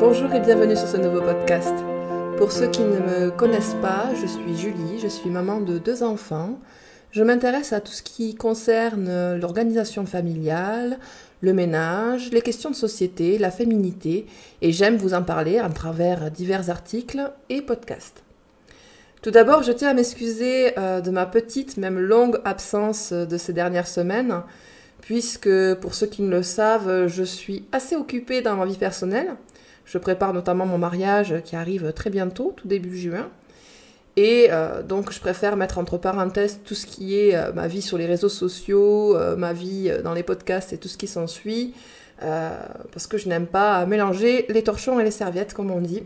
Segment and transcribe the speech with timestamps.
[0.00, 1.74] Bonjour et bienvenue sur ce nouveau podcast.
[2.36, 6.04] Pour ceux qui ne me connaissent pas, je suis Julie, je suis maman de deux
[6.04, 6.60] enfants.
[7.10, 10.98] Je m'intéresse à tout ce qui concerne l'organisation familiale,
[11.40, 14.26] le ménage, les questions de société, la féminité,
[14.62, 18.22] et j'aime vous en parler à travers divers articles et podcasts.
[19.20, 23.52] Tout d'abord, je tiens à m'excuser euh, de ma petite, même longue absence de ces
[23.52, 24.42] dernières semaines,
[25.00, 29.34] puisque pour ceux qui ne le savent, je suis assez occupée dans ma vie personnelle.
[29.88, 33.30] Je prépare notamment mon mariage qui arrive très bientôt, tout début juin.
[34.16, 37.80] Et euh, donc je préfère mettre entre parenthèses tout ce qui est euh, ma vie
[37.80, 41.72] sur les réseaux sociaux, euh, ma vie dans les podcasts et tout ce qui s'ensuit,
[42.20, 46.02] parce que je n'aime pas mélanger les torchons et les serviettes, comme on dit.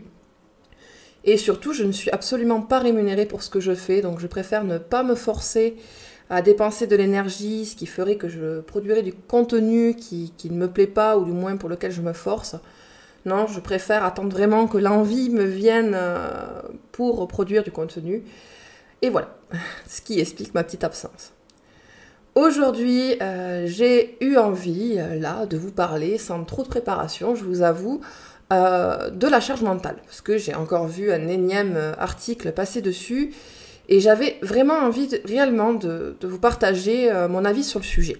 [1.25, 4.27] Et surtout, je ne suis absolument pas rémunérée pour ce que je fais, donc je
[4.27, 5.75] préfère ne pas me forcer
[6.29, 10.55] à dépenser de l'énergie, ce qui ferait que je produirais du contenu qui, qui ne
[10.55, 12.55] me plaît pas, ou du moins pour lequel je me force.
[13.25, 16.61] Non, je préfère attendre vraiment que l'envie me vienne euh,
[16.91, 18.23] pour produire du contenu.
[19.01, 19.29] Et voilà,
[19.87, 21.31] ce qui explique ma petite absence.
[22.35, 27.43] Aujourd'hui, euh, j'ai eu envie, euh, là, de vous parler sans trop de préparation, je
[27.43, 28.01] vous avoue,
[28.51, 29.95] de la charge mentale.
[30.05, 33.33] Parce que j'ai encore vu un énième article passer dessus
[33.89, 38.17] et j'avais vraiment envie réellement de, de, vous partager mon avis sur le sujet.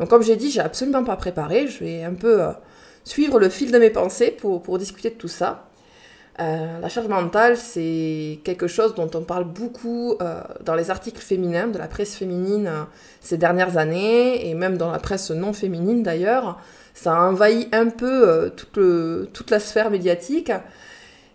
[0.00, 2.40] Donc, comme j'ai dit, j'ai absolument pas préparé, je vais un peu
[3.04, 5.68] suivre le fil de mes pensées pour, discuter de tout ça.
[6.40, 11.20] Euh, la charge mentale, c'est quelque chose dont on parle beaucoup euh, dans les articles
[11.20, 12.82] féminins, de la presse féminine euh,
[13.20, 16.58] ces dernières années, et même dans la presse non féminine d'ailleurs.
[16.92, 20.52] Ça a envahi un peu toute, la sphère médiatique,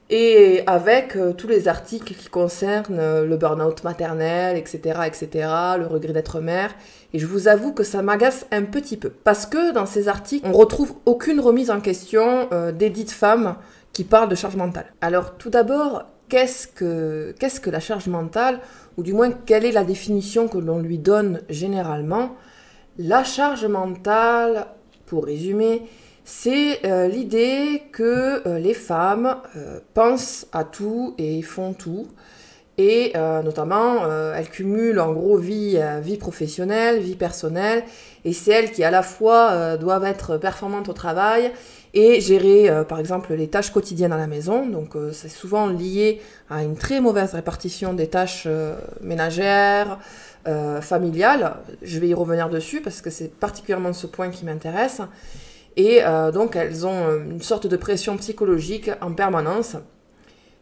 [0.09, 5.29] et avec tous les articles qui concernent le burn-out maternel, etc., etc.,
[5.77, 6.73] le regret d'être mère.
[7.13, 9.09] Et je vous avoue que ça m'agace un petit peu.
[9.09, 13.55] Parce que dans ces articles, on retrouve aucune remise en question euh, des dites femmes
[13.93, 14.93] qui parlent de charge mentale.
[15.02, 18.59] Alors tout d'abord, qu'est-ce que, qu'est-ce que la charge mentale
[18.97, 22.36] Ou du moins, quelle est la définition que l'on lui donne généralement?
[22.97, 24.67] La charge mentale,
[25.05, 25.83] pour résumer,
[26.31, 29.35] c'est euh, l'idée que euh, les femmes
[29.95, 32.07] pensent à tout et font tout.
[32.77, 37.83] Et euh, notamment, euh, elles cumulent en gros vie, euh, vie professionnelle, vie personnelle.
[38.23, 41.51] Et c'est elles qui à la fois doivent être performantes au travail
[41.93, 44.67] et gérer par exemple les tâches quotidiennes à la maison.
[44.67, 48.47] Donc c'est souvent lié à une très mauvaise répartition des tâches
[49.01, 49.99] ménagères,
[50.81, 51.55] familiales.
[51.81, 55.01] Je vais y revenir dessus parce que c'est particulièrement ce point qui m'intéresse.
[55.81, 56.01] Et
[56.33, 59.77] donc elles ont une sorte de pression psychologique en permanence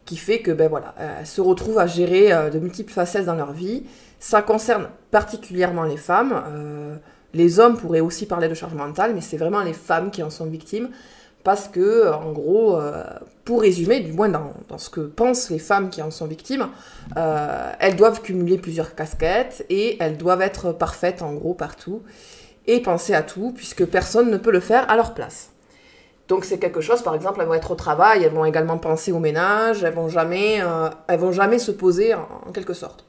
[0.08, 3.34] qui fait que ben voilà, elles se retrouvent à gérer euh, de multiples facettes dans
[3.34, 3.82] leur vie.
[4.18, 6.42] Ça concerne particulièrement les femmes.
[6.48, 6.96] Euh,
[7.34, 10.30] les hommes pourraient aussi parler de charge mentale, mais c'est vraiment les femmes qui en
[10.30, 10.88] sont victimes.
[11.44, 12.80] Parce que, euh, en gros,
[13.44, 16.68] pour résumer, du moins dans, ce que pensent les femmes qui en sont victimes,
[17.14, 22.02] elles doivent cumuler plusieurs casquettes et elles doivent être parfaites, en gros, partout.
[22.68, 25.50] Et penser à tout, puisque personne ne peut le faire à leur place.
[26.28, 29.12] Donc c'est quelque chose, par exemple, elles vont être au travail, elles vont également penser
[29.12, 33.06] au ménage, elles vont jamais, euh, elles vont jamais se poser en, quelque sorte.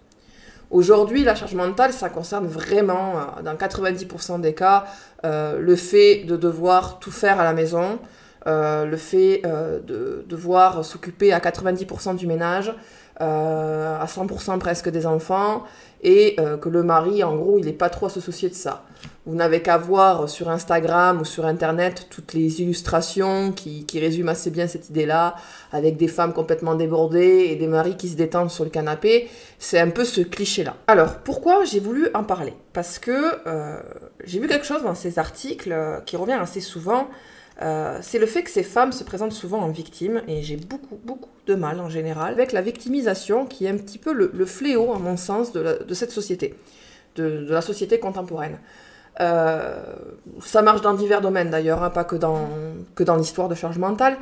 [0.72, 4.86] Aujourd'hui, la charge mentale, ça concerne vraiment, euh, dans 90% des cas,
[5.26, 8.00] euh, le fait de devoir tout faire à la maison,
[8.46, 12.74] le fait de devoir s'occuper à 90% du ménage,
[13.20, 15.64] à 100% presque des enfants,
[16.02, 18.86] et que le mari, en gros, il n'est pas trop à se soucier de ça.
[19.26, 24.50] Vous n'avez qu'à voir sur Instagram ou sur Internet toutes les illustrations qui, résument assez
[24.50, 25.36] bien cette idée-là,
[25.72, 29.30] avec des femmes complètement débordées et des maris qui se détendent sur le canapé.
[29.60, 30.78] C'est un peu ce cliché-là.
[30.88, 32.54] Alors, pourquoi j'ai voulu en parler?
[32.74, 33.12] Parce que
[33.46, 33.80] euh,
[34.24, 37.08] j'ai vu quelque chose dans ces articles euh, qui revient assez souvent.
[37.62, 40.98] Euh, c'est le fait que ces femmes se présentent souvent en victimes, et j'ai beaucoup,
[41.04, 44.94] beaucoup de mal en général avec la victimisation qui est un petit peu le, fléau,
[44.94, 46.56] à mon sens, de, cette société,
[47.16, 48.60] de la société contemporaine.
[49.20, 49.76] Euh,
[50.42, 52.48] ça marche dans divers domaines d'ailleurs, hein, pas que dans,
[53.18, 54.18] l'histoire de charge mentale.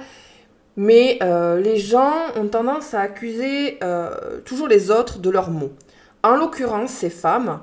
[0.76, 3.80] Mais euh, les gens ont tendance à accuser
[4.46, 5.74] toujours les autres de leurs mots.
[6.24, 7.60] En l'occurrence, ces femmes,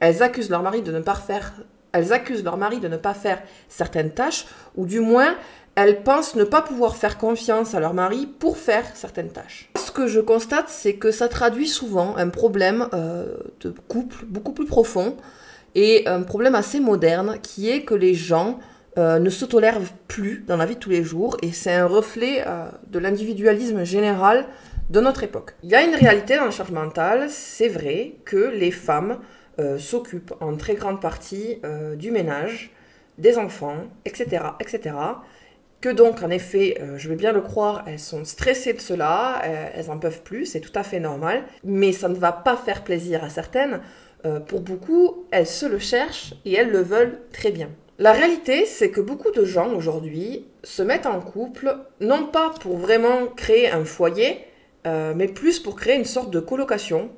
[0.00, 1.52] elles accusent leur mari de ne pas faire,
[1.92, 4.46] elles accusent leur mari de ne pas faire certaines tâches,
[4.76, 5.34] ou du moins
[5.74, 9.70] elles pensent ne pas pouvoir faire confiance à leur mari pour faire certaines tâches.
[9.76, 14.66] Ce que je constate, c'est que ça traduit souvent un problème de couple beaucoup plus
[14.66, 15.16] profond,
[15.74, 18.58] et un problème assez moderne qui est que les gens
[18.98, 21.86] euh, ne se tolèrent plus dans la vie de tous les jours et c'est un
[21.86, 24.46] reflet euh, de l'individualisme général
[24.90, 25.54] de notre époque.
[25.62, 29.18] Il y a une réalité dans la charge mentale, c'est vrai que les femmes
[29.58, 31.60] euh, s'occupent en très grande partie
[31.96, 32.72] du ménage,
[33.18, 34.94] des enfants, etc., etc.
[35.80, 39.42] que donc, en effet, euh, je veux bien le croire, elles sont stressées de cela,
[39.44, 42.56] euh, elles en peuvent plus, c'est tout à fait normal, mais ça ne va pas
[42.56, 43.80] faire plaisir à certaines.
[44.24, 47.70] Euh, pour beaucoup, elles se le cherchent et elles le veulent très bien.
[47.98, 52.78] La réalité, c'est que beaucoup de gens aujourd'hui se mettent en couple, non pas pour
[52.78, 54.44] vraiment créer un foyer,
[54.84, 57.10] mais plus pour créer une sorte de colocation,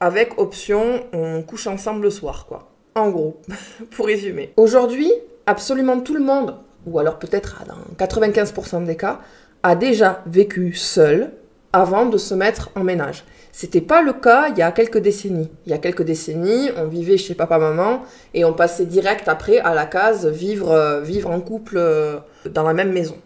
[0.00, 2.70] avec option on couche ensemble le soir, quoi.
[2.94, 3.40] En gros,
[3.90, 4.52] pour résumer.
[4.56, 5.12] Aujourd'hui,
[5.46, 6.56] absolument tout le monde
[6.86, 9.20] ou alors peut-être dans 95% des cas,
[9.62, 11.32] a déjà vécu seul
[11.72, 13.24] avant de se mettre en ménage.
[13.52, 15.50] C'était pas le cas il y a quelques décennies.
[15.66, 18.02] Il y a quelques décennies, on vivait chez papa-maman
[18.34, 22.62] et on passait direct après à la case vivre, euh, vivre en couple euh, dans
[22.62, 23.16] la même maison.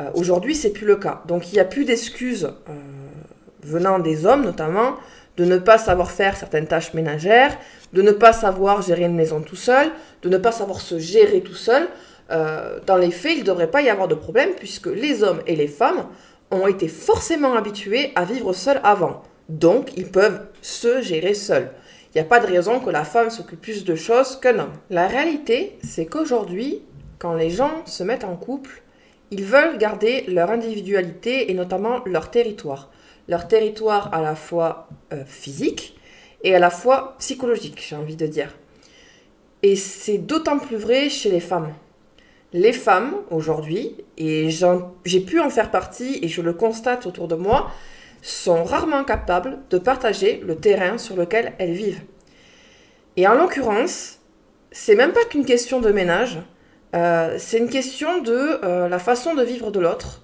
[0.00, 1.22] Euh, aujourd'hui, c'est plus le cas.
[1.26, 2.50] Donc il n'y a plus d'excuses
[3.62, 4.96] venant des hommes notamment
[5.36, 7.56] de ne pas savoir faire certaines tâches ménagères,
[7.92, 9.90] de ne pas savoir gérer une maison tout seul,
[10.22, 11.88] de ne pas savoir se gérer tout seul.
[12.30, 15.40] Euh, dans les faits, il ne devrait pas y avoir de problème puisque les hommes
[15.46, 16.06] et les femmes
[16.50, 19.22] ont été forcément habitués à vivre seuls avant.
[19.48, 21.70] Donc, ils peuvent se gérer seuls.
[22.14, 24.72] Il n'y a pas de raison que la femme s'occupe plus de choses qu'un homme.
[24.90, 26.82] La réalité, c'est qu'aujourd'hui,
[27.18, 28.82] quand les gens se mettent en couple,
[29.30, 32.90] ils veulent garder leur individualité et notamment leur territoire.
[33.28, 35.98] Leur territoire à la fois euh, physique
[36.42, 38.56] et à la fois psychologique, j'ai envie de dire.
[39.62, 41.72] Et c'est d'autant plus vrai chez les femmes
[42.56, 44.48] les femmes aujourd'hui, et
[45.04, 47.70] j'ai pu en faire partie et je le constate autour de moi,
[48.22, 52.00] sont rarement capables de partager le terrain sur lequel elles vivent.
[53.16, 54.20] Et en l'occurrence,
[54.72, 56.38] c'est même pas qu'une question de ménage,
[56.94, 60.22] euh, c'est une question de euh, la façon de vivre de l'autre,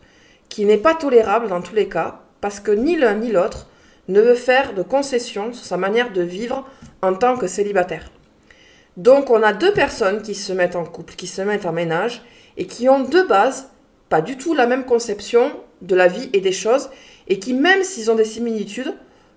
[0.48, 3.68] qui n'est pas tolérable dans tous les cas, parce que ni l'un ni l'autre
[4.08, 6.68] ne veut faire de concessions sur sa manière de vivre
[7.00, 8.10] en tant que célibataire.
[8.98, 12.22] Donc on a deux personnes qui se mettent en couple, qui se mettent en ménage
[12.58, 13.70] et qui ont de base
[14.10, 16.90] pas du tout la même conception de la vie et des choses
[17.28, 18.92] et qui même s'ils ont des similitudes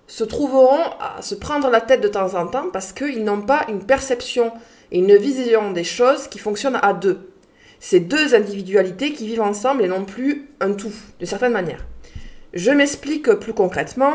[0.08, 3.64] se trouveront à se prendre la tête de temps en temps parce qu'ils n'ont pas
[3.68, 4.52] une perception
[4.92, 7.30] et une vision des choses qui fonctionnent à deux.
[7.78, 11.84] C'est deux individualités qui vivent ensemble et non plus un tout, de certaine manière.
[12.52, 14.14] Je m'explique plus concrètement.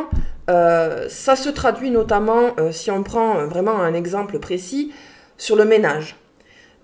[0.49, 4.91] Euh, ça se traduit notamment, euh, si on prend vraiment un exemple précis,
[5.37, 6.15] sur le ménage.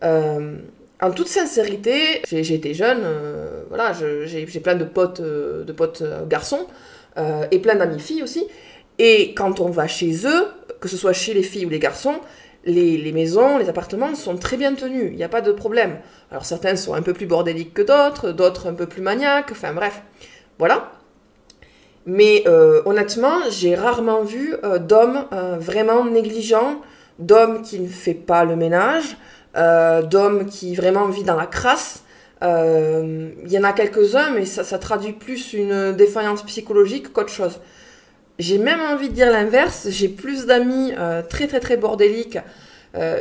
[0.03, 0.57] Euh,
[0.99, 6.03] en toute sincérité, j'ai été jeune, euh, voilà, j'ai plein de potes, euh, de potes
[6.27, 6.67] garçons
[7.49, 8.45] et plein d'amis filles aussi.
[8.99, 10.47] Et quand on va chez eux,
[10.79, 12.15] que ce soit chez les filles ou les garçons,
[12.63, 15.97] les, les maisons, les appartements sont très bien tenus, il n'y a pas de problème.
[16.29, 19.73] Alors certains sont un peu plus bordéliques que d'autres, d'autres un peu plus maniaques, enfin
[19.73, 20.03] bref,
[20.59, 20.91] voilà.
[22.07, 22.45] Mais
[22.85, 25.25] honnêtement, j'ai rarement vu d'hommes
[25.59, 26.81] vraiment négligents
[27.19, 29.17] d'hommes qui ne fait pas le ménage,
[29.55, 32.03] euh, d'hommes qui vraiment vit dans la crasse.
[32.43, 37.59] Euh, il y en a quelques-uns, mais ça, traduit plus une défaillance psychologique qu'autre chose.
[38.39, 39.87] J'ai même envie de dire l'inverse.
[39.89, 42.39] J'ai plus d'amis euh, très très très bordéliques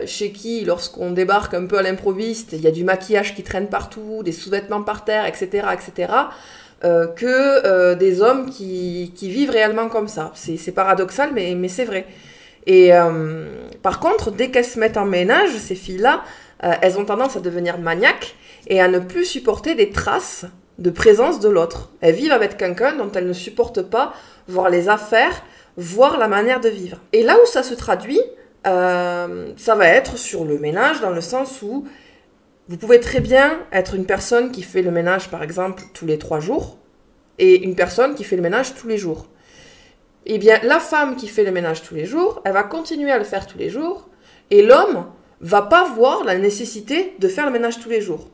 [0.06, 3.66] chez qui, lorsqu'on débarque un peu à l'improviste, il y a du maquillage qui traîne
[3.66, 6.12] partout, des sous-vêtements par terre, etc., etc.,
[6.82, 10.32] que des hommes qui, vivent réellement comme ça.
[10.34, 12.06] C'est paradoxal, mais, c'est vrai.
[12.66, 13.46] Et euh,
[13.82, 16.22] par contre, dès qu'elles se mettent en ménage, ces filles-là,
[16.64, 18.34] euh, elles ont tendance à devenir maniaques
[18.66, 20.44] et à ne plus supporter des traces
[20.78, 21.90] de présence de l'autre.
[22.00, 24.12] Elles vivent avec quelqu'un dont elles ne supportent pas
[24.48, 25.42] voir les affaires,
[25.76, 26.98] voir la manière de vivre.
[27.12, 28.20] Et là où ça se traduit,
[28.66, 31.86] euh, ça va être sur le ménage, dans le sens où
[32.68, 36.18] vous pouvez très bien être une personne qui fait le ménage, par exemple, tous les
[36.18, 36.78] trois jours,
[37.38, 39.26] et une personne qui fait le ménage tous les jours
[40.26, 43.18] eh bien, la femme qui fait le ménage tous les jours, elle va continuer à
[43.18, 44.08] le faire tous les jours,
[44.50, 45.06] et l'homme
[45.40, 48.28] va pas voir la nécessité de faire le ménage tous les jours.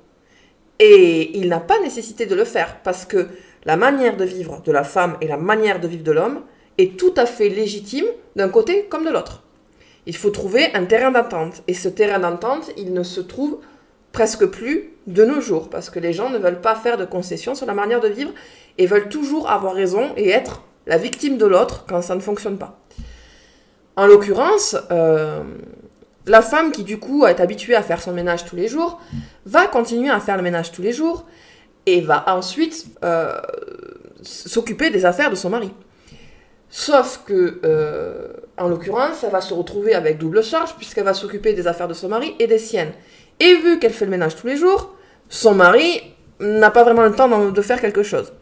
[0.79, 3.29] Et il n'a pas nécessité de le faire, parce que
[3.65, 6.41] la manière de vivre de la femme et la manière de vivre de l'homme
[6.79, 9.43] est tout à fait légitime d'un côté comme de l'autre.
[10.07, 13.59] Il faut trouver un terrain d'entente, et ce terrain d'entente, il ne se trouve
[14.13, 17.55] presque plus de nos jours, parce que les gens ne veulent pas faire de concessions
[17.55, 18.33] sur la manière de vivre,
[18.79, 22.59] et veulent toujours avoir raison et être la victime de l'autre quand ça ne fonctionne
[22.59, 22.79] pas.
[23.97, 25.43] En l'occurrence, euh,
[26.27, 29.01] la femme qui du coup est habituée à faire son ménage tous les jours
[29.45, 31.27] va continuer à faire le ménage tous les jours
[31.85, 33.39] et va ensuite euh,
[34.23, 35.71] s'occuper des affaires de son mari.
[36.71, 41.53] Sauf que, euh, en l'occurrence, elle va se retrouver avec double charge puisqu'elle va s'occuper
[41.53, 42.93] des affaires de son mari et des siennes.
[43.41, 44.95] Et vu qu'elle fait le ménage tous les jours,
[45.29, 46.03] son mari
[46.41, 48.33] n'a pas vraiment le temps de faire quelque chose.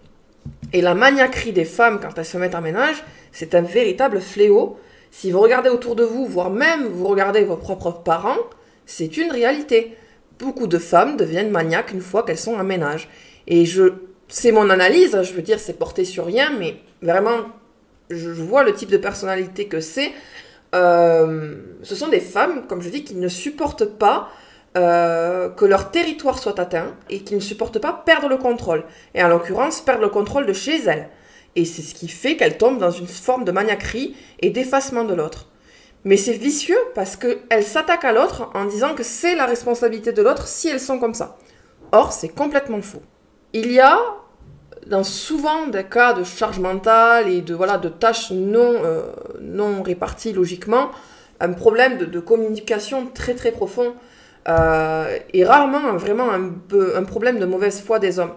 [0.72, 4.78] Et la maniaquerie des femmes quand elles se mettent en ménage, c'est un véritable fléau.
[5.10, 8.38] Si vous regardez autour de vous, voire même vous regardez vos propres parents,
[8.86, 9.96] c'est une réalité.
[10.38, 13.10] beaucoup de femmes deviennent maniaques une fois qu'elles sont en ménage.
[13.46, 13.92] Et je,
[14.28, 17.40] c'est mon analyse, je veux dire, c'est porté sur rien, mais vraiment,
[18.08, 20.12] je vois le type de personnalité que c'est.
[20.74, 24.30] Euh, ce sont des femmes, comme je dis, qui ne supportent pas
[24.76, 28.84] euh, que leur territoire soit atteint et qui ne supportent pas perdre le contrôle.
[29.14, 31.08] Et en l'occurrence, perdre le contrôle de chez elles.
[31.56, 35.14] Et c'est ce qui fait qu'elles tombent dans une forme de maniaquerie et d'effacement de
[35.14, 35.48] l'autre.
[36.04, 40.22] Mais c'est vicieux parce qu'elles s'attaquent à l'autre en disant que c'est la responsabilité de
[40.22, 41.36] l'autre si elles sont comme ça.
[41.90, 43.02] Or, c'est complètement faux.
[43.52, 43.98] Il y a
[44.86, 49.82] dans souvent des cas de charge mentale et de, voilà, de tâches non, euh, non
[49.82, 50.90] réparties logiquement,
[51.40, 53.94] un problème de communication très très profond
[54.48, 56.50] euh, et rarement vraiment un,
[56.94, 58.32] un, problème de mauvaise foi des hommes.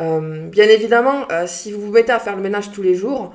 [0.00, 3.34] Euh, bien évidemment, euh, si vous vous mettez à faire le ménage tous les jours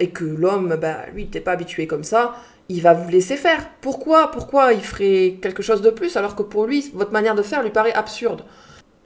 [0.00, 2.34] et que l'homme, bah, lui, n'était pas habitué comme ça,
[2.68, 3.70] il va vous laisser faire.
[3.80, 7.42] Pourquoi Pourquoi il ferait quelque chose de plus alors que pour lui, votre manière de
[7.42, 8.44] faire lui paraît absurde?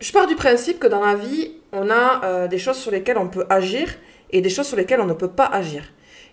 [0.00, 3.28] Je pars du principe que dans la vie, on a des choses sur lesquelles on
[3.28, 3.90] peut agir
[4.30, 5.82] et des choses sur lesquelles on ne peut pas agir.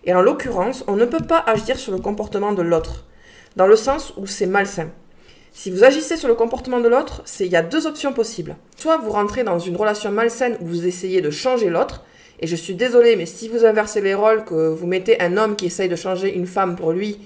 [0.04, 3.04] Et en l'occurrence, on ne peut pas agir sur le comportement de l'autre,
[3.56, 4.88] dans le sens où c'est malsain.
[5.58, 8.56] Si vous agissez sur le comportement de l'autre, il y a deux options possibles.
[8.76, 12.04] Soit vous rentrez dans une relation malsaine où vous essayez de changer l'autre,
[12.40, 15.56] et je suis désolée, mais si vous inversez les rôles, que vous mettez un homme
[15.56, 17.18] qui essaye de changer une femme pour lui,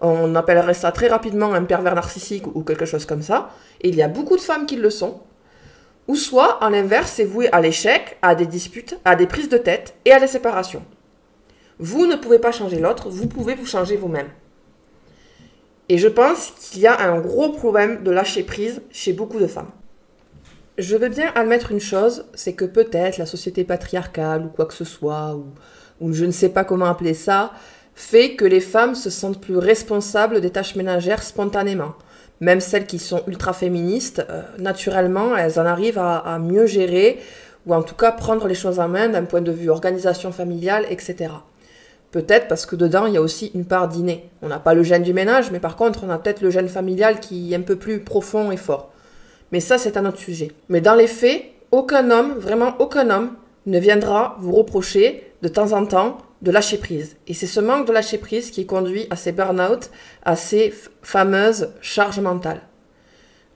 [0.00, 3.50] on appellerait ça très rapidement un pervers narcissique ou quelque chose comme ça.
[3.82, 5.20] Et il y a beaucoup de femmes qui le sont.
[6.08, 9.58] Ou soit, à l'inverse, c'est voué à l'échec, à des disputes, à des prises de
[9.58, 10.82] tête et à des séparations.
[11.78, 14.28] Vous ne pouvez pas changer l'autre, vous pouvez vous changer vous-même.
[15.88, 19.46] Et je pense qu'il y a un gros problème de lâcher prise chez beaucoup de
[19.46, 19.70] femmes.
[20.78, 24.74] Je veux bien admettre une chose, c'est que peut-être la société patriarcale ou quoi que
[24.74, 25.38] ce soit,
[26.00, 27.52] ou, je ne sais pas comment appeler ça,
[27.94, 31.94] fait que les femmes se sentent plus responsables des tâches ménagères spontanément.
[32.40, 37.20] Même celles qui sont ultra féministes, euh, naturellement, elles en arrivent à mieux gérer,
[37.64, 40.84] ou en tout cas prendre les choses en main d'un point de vue organisation familiale,
[40.90, 41.30] etc.
[42.16, 44.30] Peut-être parce que dedans, il y a aussi une part d'inné.
[44.40, 46.66] On n'a pas le gène du ménage, mais par contre, on a peut-être le gène
[46.66, 48.90] familial qui est un peu plus profond et fort.
[49.52, 50.52] Mais ça, c'est un autre sujet.
[50.70, 53.32] Mais dans les faits, aucun homme, vraiment aucun homme,
[53.66, 57.18] ne viendra vous reprocher de temps en temps de lâcher prise.
[57.28, 59.90] Et c'est ce manque de lâcher prise qui conduit à ces burn-out,
[60.24, 62.62] à ces fameuses charges mentales.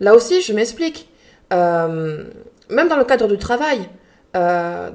[0.01, 1.09] Là aussi, je m'explique.
[1.55, 2.25] Euh,
[2.69, 3.89] même dans le cadre du travail,
[4.37, 4.91] euh,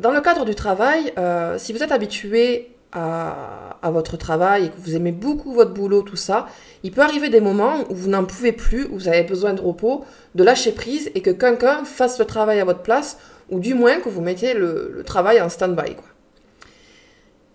[1.18, 6.02] euh, si vous êtes habitué à, votre travail et que vous aimez beaucoup votre boulot,
[6.02, 6.48] tout ça,
[6.84, 9.62] il peut arriver des moments où vous n'en pouvez plus, où vous avez besoin de
[9.62, 13.20] repos, de lâcher prise et que quelqu'un fasse le travail à votre place,
[13.52, 15.96] ou du moins que vous mettiez le, travail en stand-by.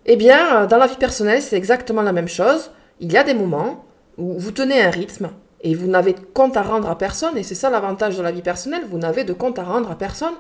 [0.07, 2.71] Eh bien, dans la vie personnelle, c'est exactement la même chose.
[3.01, 3.85] Il y a des moments
[4.17, 5.31] où vous tenez un rythme
[5.63, 8.31] et vous n'avez de compte à rendre à personne, et c'est ça l'avantage de la
[8.31, 10.35] vie personnelle, vous n'avez de compte à rendre à personne.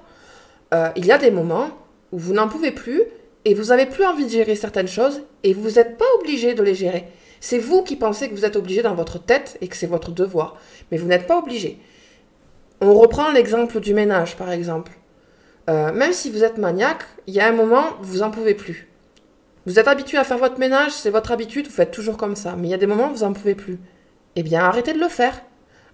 [0.73, 1.69] Euh, il y a des moments
[2.12, 3.02] où vous n'en pouvez plus
[3.44, 6.62] et vous n'avez plus envie de gérer certaines choses et vous n'êtes pas obligé de
[6.62, 7.06] les gérer.
[7.40, 10.11] C'est vous qui pensez que vous êtes obligé dans votre tête et que c'est votre
[10.11, 10.56] devoir,
[10.90, 11.78] mais vous n'êtes pas obligé.
[12.80, 14.92] On reprend l'exemple du ménage, par exemple.
[15.68, 18.88] Euh, même si vous êtes maniaque, il y a un moment, vous n'en pouvez plus.
[19.66, 22.56] Vous êtes habitué à faire votre ménage, c'est votre habitude, vous faites toujours comme ça.
[22.56, 23.78] Mais il y a des moments où vous n'en pouvez plus.
[24.37, 25.42] Eh bien, arrêtez de le faire.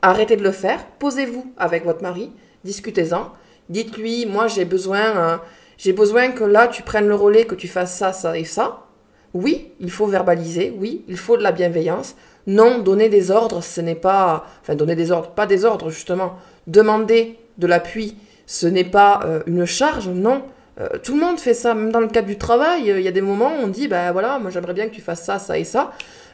[0.03, 2.31] Arrêtez de le faire, posez-vous avec votre mari,
[2.65, 3.33] discutez-en.
[3.69, 5.37] Dites-lui, moi j'ai besoin, euh,
[5.79, 8.87] j'ai besoin que là, tu prennes le relais, que tu fasses ça, ça et ça.
[9.35, 12.17] Oui, il faut verbaliser, oui, il faut de la bienveillance.
[12.47, 14.47] Non, donner des ordres, ce n'est pas...
[14.63, 16.37] Enfin, donner des ordres, pas des ordres, justement.
[16.67, 18.17] Demander de l'appui,
[18.47, 20.43] ce n'est pas euh, une charge, non.
[20.81, 23.13] Euh, tout le monde fait ça, même dans le cadre du travail, il y a
[23.13, 25.59] des moments où on dit, ben voilà, moi j'aimerais bien que tu fasses ça, ça
[25.59, 25.93] et ça.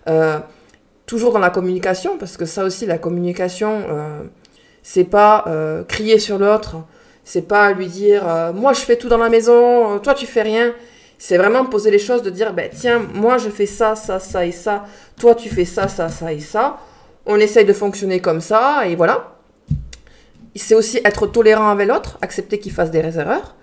[0.08, 0.38] Euh,
[1.06, 3.82] toujours dans la communication, parce que ça aussi, la communication,
[4.82, 5.44] c'est pas
[5.88, 6.76] crier sur l'autre,
[7.24, 10.26] c'est pas lui dire euh, moi je fais tout dans la maison, euh, toi tu
[10.26, 10.72] fais rien.
[11.18, 14.44] C'est vraiment poser les choses, de dire ben tiens, moi je fais ça, ça, ça
[14.44, 14.84] et ça,
[15.18, 16.78] toi tu fais ça, ça, ça et ça.
[17.26, 19.36] On essaye de fonctionner comme ça et voilà.
[20.56, 23.54] C'est aussi être tolérant avec l'autre, accepter qu'il fasse des erreurs.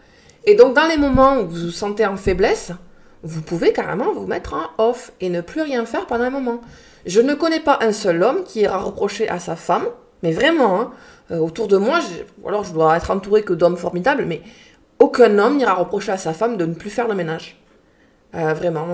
[0.45, 2.71] Et donc dans les moments où vous vous sentez en faiblesse,
[3.23, 6.61] vous pouvez carrément vous mettre en off et ne plus rien faire pendant un moment.
[7.05, 9.85] Je ne connais pas un seul homme qui ira reprocher à sa femme,
[10.23, 10.91] mais vraiment, hein,
[11.31, 11.99] euh, autour de moi,
[12.45, 14.41] alors je dois être entouré que d'hommes formidables, mais
[14.99, 17.59] aucun homme n'ira reprocher à sa femme de ne plus faire le ménage.
[18.35, 18.85] Euh, vraiment.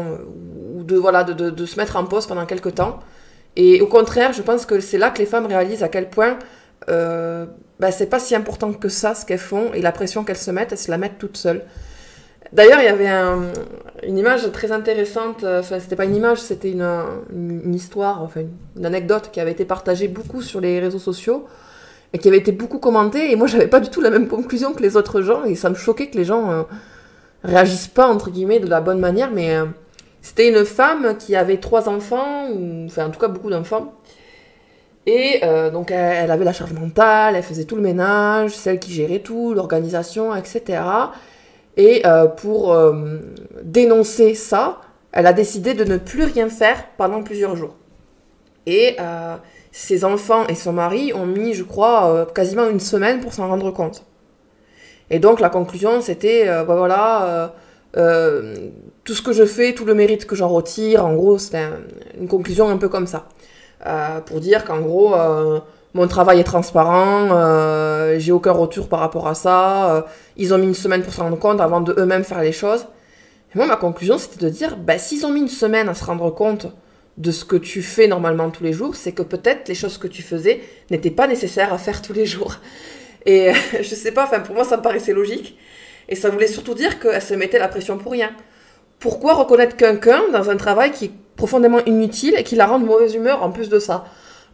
[0.75, 3.00] Ou de, voilà, de, se mettre en pause pendant quelques temps.
[3.55, 6.38] Et au contraire, je pense que c'est là que les femmes réalisent à quel point
[6.89, 7.46] euh,
[7.79, 10.51] bah, c'est pas si important que ça ce qu'elles font et la pression qu'elles se
[10.51, 11.63] mettent, elles se la mettent toutes seules.
[12.54, 13.10] D'ailleurs, il y avait
[14.04, 18.42] une image très intéressante, enfin, c'était pas une image, c'était une, histoire, enfin,
[18.78, 21.48] une anecdote qui avait été partagée beaucoup sur les réseaux sociaux
[22.16, 23.30] et qui avait été beaucoup commenté.
[23.32, 25.44] Et moi, j'avais pas du tout la même conclusion que les autres gens.
[25.44, 26.64] Et ça me choquait que les gens euh,
[27.44, 29.32] réagissent pas, entre guillemets, de la bonne manière.
[29.32, 29.66] Mais euh,
[30.22, 32.48] c'était une femme qui avait trois enfants,
[32.86, 33.94] enfin, en tout cas, beaucoup d'enfants.
[35.06, 38.80] Et euh, donc, elle, elle, avait la charge mentale, elle faisait tout le ménage, celle
[38.80, 40.80] qui gérait tout, l'organisation, etc.
[41.77, 42.03] Et
[42.38, 42.77] pour
[43.63, 47.75] dénoncer ça, elle a décidé de ne plus rien faire pendant plusieurs jours.
[48.65, 48.98] Et
[49.75, 53.50] ses enfants et son mari ont mis, je crois, euh, quasiment une semaine pour s'en
[53.50, 54.05] rendre compte.
[55.10, 57.51] Et donc la conclusion, c'était, euh, bah voilà,
[57.98, 58.70] euh,
[59.03, 61.65] tout ce que je fais, tout le mérite que j'en retire, en gros, c'était
[62.17, 63.25] une conclusion un peu comme ça.
[64.27, 65.13] pour dire qu'en gros,
[65.94, 70.05] mon travail est transparent, j'ai aucun retour par rapport à ça,
[70.38, 72.86] ils ont mis une semaine pour s'en rendre compte avant de eux-mêmes faire les choses.
[73.54, 76.04] Et moi, ma conclusion, c'était de dire, bah, s'ils ont mis une semaine à se
[76.04, 76.68] rendre compte
[77.18, 80.08] de ce que tu fais normalement tous les jours, c'est que peut-être les choses que
[80.08, 80.62] tu faisais
[80.92, 82.58] n'étaient pas nécessaires à faire tous les jours.
[83.25, 85.58] Et je sais pas, enfin pour moi ça me paraissait logique.
[86.10, 88.32] Et ça voulait surtout dire qu'elle se mettait la pression pour rien.
[89.00, 92.86] Pourquoi reconnaître quelqu'un dans un travail qui est profondément inutile et qui la rend de
[92.86, 94.06] mauvaise humeur en plus de ça?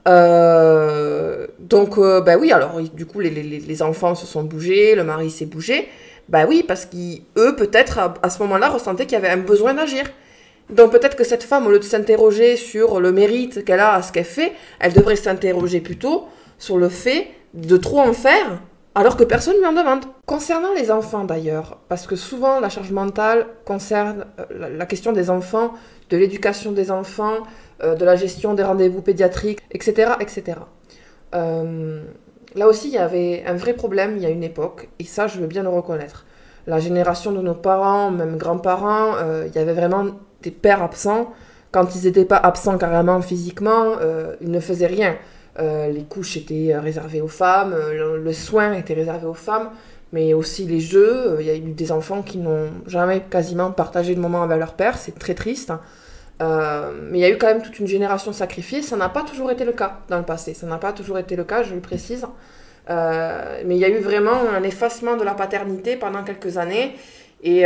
[0.07, 5.03] Euh, Donc, euh, bah oui, alors du coup, les, les, enfants se sont bougés, le
[5.03, 5.87] mari s'est bougé.
[6.29, 10.05] Bah oui, parce qu'eux, peut-être, à ce moment-là, ressentaient qu'il y avait un besoin d'agir.
[10.69, 14.01] Donc peut-être que cette femme, au lieu de s'interroger sur le mérite qu'elle a à
[14.01, 16.27] ce qu'elle fait, elle devrait s'interroger plutôt
[16.57, 18.61] sur le fait de trop en faire
[18.93, 20.03] alors que personne ne lui en demande.
[20.25, 25.29] Concernant les enfants d'ailleurs, parce que souvent la charge mentale concerne euh, la question des
[25.29, 25.73] enfants,
[26.09, 27.37] de l'éducation des enfants,
[27.83, 30.13] euh, de la gestion des rendez-vous pédiatriques, etc.
[30.19, 30.57] etc.
[31.35, 32.03] Euh,
[32.55, 35.27] là aussi, il y avait un vrai problème il y a une époque, et ça,
[35.27, 36.25] je veux bien le reconnaître.
[36.67, 39.15] La génération de nos parents, même grands-parents,
[39.47, 40.05] il y avait vraiment
[40.43, 41.33] des pères absents.
[41.71, 43.95] Quand ils n'étaient pas absents carrément physiquement,
[44.41, 45.15] ils ne faisaient rien.
[45.59, 49.69] Euh, les couches étaient réservées aux femmes, euh, le, soin était réservé aux femmes,
[50.13, 51.37] mais aussi les jeux.
[51.39, 54.73] Il y a eu des enfants qui n'ont jamais quasiment partagé de moment avec leur
[54.73, 55.73] père, c'est très triste.
[56.39, 58.81] mais il y a eu quand même toute une génération sacrifiée.
[58.81, 60.53] Ça n'a pas toujours été le cas dans le passé.
[60.53, 62.25] Ça n'a pas toujours été le cas, je le précise.
[62.89, 66.95] mais il y a eu vraiment un effacement de la paternité pendant quelques années.
[67.43, 67.63] Et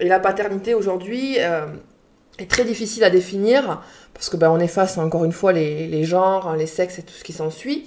[0.00, 1.38] la paternité aujourd'hui
[2.38, 3.80] est très difficile à définir
[4.12, 7.14] parce que ben, on efface encore une fois les, les, genres, les sexes et tout
[7.14, 7.86] ce qui s'ensuit.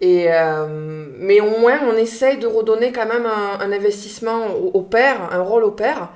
[0.00, 5.28] Et euh, mais au moins on essaye de redonner quand même un, investissement au, père,
[5.32, 6.10] un rôle au père.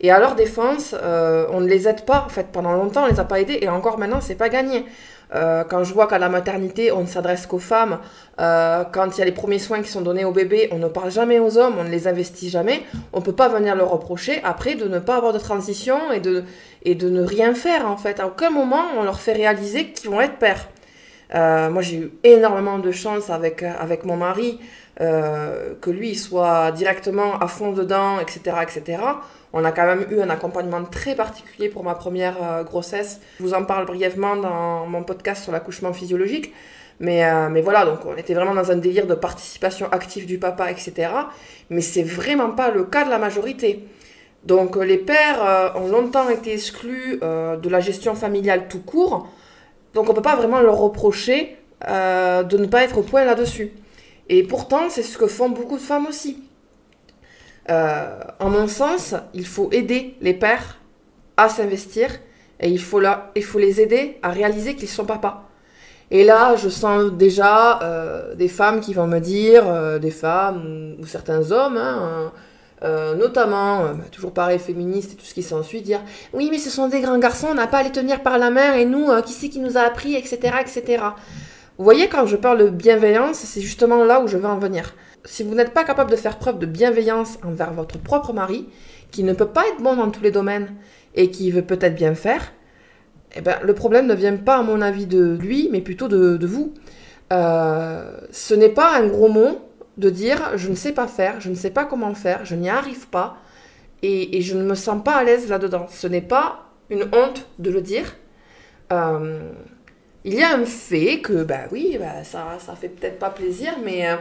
[0.00, 2.22] Et à leur défense, euh, on ne les aide pas.
[2.24, 4.84] En fait, pendant longtemps, on les a pas aidés et encore maintenant, c'est pas gagné.
[5.34, 7.98] Euh, quand je vois qu'à la maternité, on ne s'adresse qu'aux femmes,
[8.40, 10.88] euh, quand il y a les premiers soins qui sont donnés aux bébés, on ne
[10.88, 13.90] parle jamais aux hommes, on ne les investit jamais, on ne peut pas venir leur
[13.90, 16.44] reprocher après de ne pas avoir de transition et de,
[16.84, 18.20] et de ne rien faire en fait.
[18.20, 20.68] À aucun moment, on leur fait réaliser qu'ils vont être pères.
[21.34, 24.58] Euh, moi, j'ai eu énormément de chance avec, avec mon mari,
[24.98, 29.00] que lui soit directement à fond dedans, etc., etc.
[29.52, 33.20] On a quand même eu un accompagnement très particulier pour ma première euh, grossesse.
[33.38, 36.52] Je vous en parle brièvement dans mon podcast sur l'accouchement physiologique.
[37.00, 40.38] Mais, euh, mais voilà, donc on était vraiment dans un délire de participation active du
[40.38, 41.10] papa, etc.
[41.70, 43.84] Mais c'est vraiment pas le cas de la majorité.
[44.44, 49.28] Donc euh, les pères ont longtemps été exclus de la gestion familiale tout court.
[49.94, 53.72] Donc on peut pas vraiment leur reprocher de ne pas être au point là-dessus.
[54.28, 56.47] Et pourtant, c'est ce que font beaucoup de femmes aussi.
[57.70, 60.78] Euh, en mon sens, il faut aider les pères
[61.36, 62.08] à s'investir
[62.60, 63.00] et il faut,
[63.36, 65.44] il faut les aider à réaliser qu'ils sont papas.
[66.10, 70.96] Et là, je sens déjà euh, des femmes qui vont me dire, euh, des femmes
[70.98, 72.32] ou, certains hommes, hein,
[73.16, 76.00] notamment, bah, toujours pareil, féministes et tout ce qui s'ensuit, dire
[76.32, 78.50] Oui, mais ce sont des grands garçons, on n'a pas à les tenir par la
[78.50, 81.02] main, et nous, qui c'est qui nous a appris, etc., etc.
[81.76, 84.94] Vous voyez, quand je parle de bienveillance, c'est justement là où je veux en venir
[85.28, 88.66] si vous n'êtes pas capable de faire preuve de bienveillance envers votre propre mari,
[89.10, 90.74] qui ne peut pas être bon dans tous les domaines
[91.14, 92.52] et qui veut peut-être bien faire,
[93.36, 96.46] eh ben, le problème ne vient pas, à mon avis, de lui, mais plutôt de,
[96.46, 96.72] vous.
[97.30, 99.60] Euh, ce n'est pas un gros mot
[99.98, 102.70] de dire je ne sais pas faire, je ne sais pas comment faire, je n'y
[102.70, 103.36] arrive pas
[104.02, 105.86] et, je ne me sens pas à l'aise là-dedans.
[105.90, 108.16] Ce n'est pas une honte de le dire.
[108.92, 109.50] Euh,
[110.24, 113.74] il y a un fait que, bah oui, bah, ça, ça fait peut-être pas plaisir,
[113.84, 114.16] mais euh,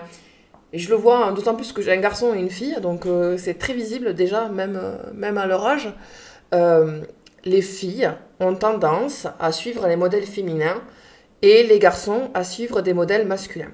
[0.73, 3.05] et je le vois hein, d'autant plus que j'ai un garçon et une fille, donc
[3.05, 5.89] euh, c'est très visible déjà, même, euh, même à leur âge.
[6.53, 7.01] Euh,
[7.45, 10.81] les filles ont tendance à suivre les modèles féminins
[11.41, 13.71] et les garçons à suivre des modèles masculins.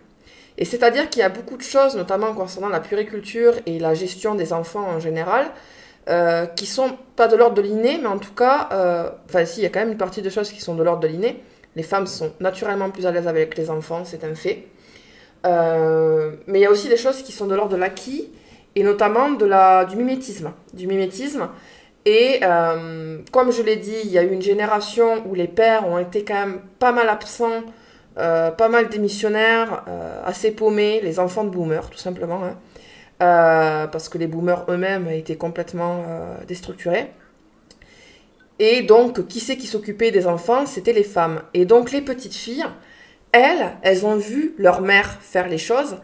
[0.59, 4.35] Et c'est-à-dire qu'il y a beaucoup de choses, notamment concernant la puriculture et la gestion
[4.35, 5.47] des enfants en général,
[6.09, 8.69] euh, qui sont pas de l'ordre de l'inné, mais en tout cas,
[9.25, 11.01] enfin si, il y a quand même une partie de choses qui sont de l'ordre
[11.01, 11.41] de l'inné.
[11.75, 14.67] Les femmes sont naturellement plus à l'aise avec les enfants, c'est un fait.
[15.45, 18.29] Euh, mais il y a aussi des choses qui sont de l'ordre de l'acquis,
[18.75, 20.51] et notamment de la, du mimétisme.
[20.73, 21.49] Du mimétisme.
[22.05, 25.87] Et euh, comme je l'ai dit, il y a eu une génération où les pères
[25.87, 27.63] ont été quand même pas mal absents,
[28.17, 29.83] euh, pas mal démissionnaires,
[30.25, 32.57] assez paumés, les enfants de boomers tout simplement, hein.
[33.91, 36.03] parce que les boomers eux-mêmes étaient complètement
[36.47, 37.09] déstructurés.
[38.59, 40.65] Et donc, qui c'est qui s'occupait des enfants?
[40.65, 41.41] C'était les femmes.
[41.53, 42.65] Et donc, les petites filles,
[43.33, 45.97] elles, elles ont vu leur mère faire les choses.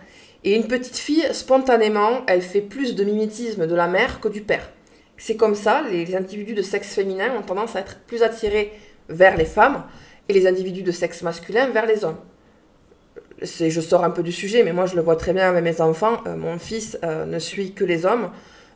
[0.44, 4.42] Et une petite fille, spontanément, elle fait plus de mimétisme de la mère que du
[4.42, 4.70] père.
[5.18, 8.72] C'est comme ça, les individus de sexe féminin ont tendance à être plus attirés
[9.10, 9.84] vers les femmes
[10.30, 12.20] et les individus de sexe masculin vers les hommes.
[13.42, 15.82] Je sors un peu du sujet, mais moi je le vois très bien avec mes
[15.82, 16.22] enfants.
[16.28, 18.32] Euh, mon fils euh, ne suit que les hommes.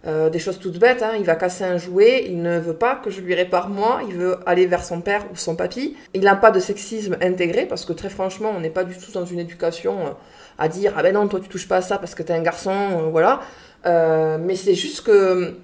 [0.05, 1.13] Euh, des choses toutes bêtes, hein.
[1.17, 4.15] il va casser un jouet, il ne veut pas que je lui répare moi, il
[4.15, 5.95] veut aller vers son père ou son papy.
[6.13, 9.13] Il n'a pas de sexisme intégré parce que très franchement, on n'est pas du tout
[9.13, 10.09] dans une éducation euh,
[10.57, 12.41] à dire ah ben non toi tu touches pas à ça parce que t'es un
[12.41, 13.39] garçon, euh, voilà.
[13.85, 15.55] mais c'est juste que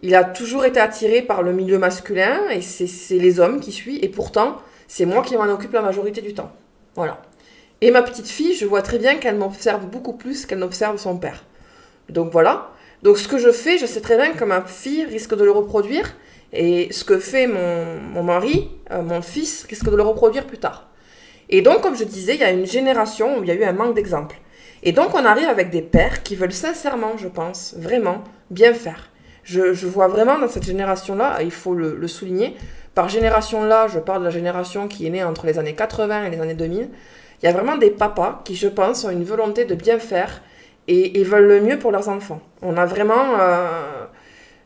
[0.00, 4.02] il a toujours été attiré par le milieu masculin et c'est les hommes qui suivent
[4.02, 6.52] et pourtant c'est moi qui m'en occupe la majorité du temps.
[6.94, 7.20] Voilà.
[7.80, 11.16] Et ma petite fille, je vois très bien qu'elle m'observe beaucoup plus qu'elle n'observe son
[11.16, 11.44] père.
[12.08, 12.70] Donc voilà.
[13.02, 15.50] Donc ce que je fais, je sais très bien que ma fille risque de le
[15.50, 16.14] reproduire.
[16.52, 20.88] Et ce que fait mon, mari, euh, mon fils, risque de le reproduire plus tard.
[21.48, 23.64] Et donc, comme je disais, il y a une génération où il y a eu
[23.64, 24.36] un manque d'exemples.
[24.82, 29.08] Et donc, on arrive avec des pères qui veulent sincèrement, je pense, vraiment bien faire.
[29.44, 32.56] Je, vois vraiment dans cette génération-là, il faut le, le souligner,
[32.94, 36.30] par génération-là, je parle de la génération qui est née entre les années 80 et
[36.30, 36.90] les années 2000,
[37.42, 40.42] il y a vraiment des papas qui, je pense, ont une volonté de bien faire,
[40.88, 42.40] et, veulent le mieux pour leurs enfants.
[42.62, 43.38] On a vraiment...
[43.40, 44.06] Euh,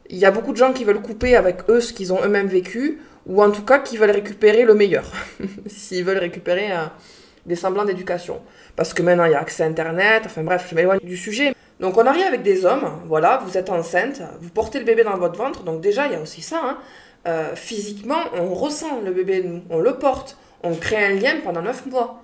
[0.08, 2.46] il y a beaucoup de gens qui veulent couper avec eux ce qu'ils ont eux-mêmes
[2.46, 5.10] vécu, ou en tout cas qui veulent récupérer le meilleur,
[5.66, 6.84] s'ils veulent récupérer euh,
[7.44, 8.40] des semblants d'éducation.
[8.76, 11.54] Parce que maintenant il y a accès à Internet, enfin bref, je m'éloigne du sujet.
[11.80, 15.16] Donc on arrive avec des hommes, voilà, vous êtes enceinte, vous portez le bébé dans
[15.16, 16.78] votre ventre, donc déjà il y a aussi ça, hein.
[17.26, 21.86] euh, physiquement on ressent le bébé, on le porte, on crée un lien pendant 9
[21.86, 22.22] mois.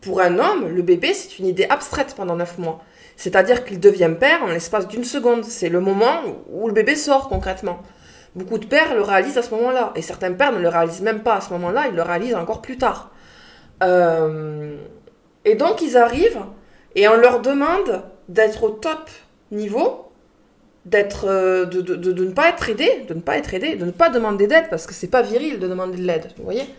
[0.00, 2.82] Pour un homme, le bébé c'est une idée abstraite pendant 9 mois.
[3.20, 5.44] C'est-à-dire qu'il devient père en l'espace d'une seconde.
[5.44, 7.80] C'est le moment où le bébé sort concrètement.
[8.34, 9.92] Beaucoup de pères le réalisent à ce moment-là.
[9.94, 12.62] Et certains pères ne le réalisent même pas à ce moment-là, ils le réalisent encore
[12.62, 13.10] plus tard.
[13.82, 14.74] Euh,
[15.44, 16.40] et donc ils arrivent
[16.94, 19.10] et on leur demande d'être au top
[19.50, 20.10] niveau,
[20.86, 24.08] d'être, euh, de, ne pas être aidé, de ne pas être aidé, de ne pas
[24.08, 26.74] demander d'aide parce que c'est pas viril de demander de l'aide, vous voyez.